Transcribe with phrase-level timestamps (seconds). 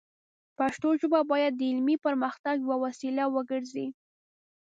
[0.57, 3.87] پښتو ژبه باید د علمي پرمختګ یوه وسیله وګرځي.